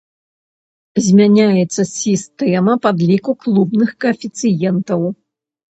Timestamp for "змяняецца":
1.07-1.81